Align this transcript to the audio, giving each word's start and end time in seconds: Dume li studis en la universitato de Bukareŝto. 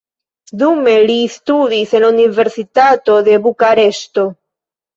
Dume 0.61 0.93
li 1.11 1.17
studis 1.33 1.93
en 2.01 2.03
la 2.05 2.11
universitato 2.15 3.21
de 3.31 3.39
Bukareŝto. 3.47 4.29